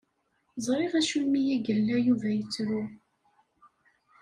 [0.65, 2.81] Ẓriɣ acimi i yella Yuba yettru.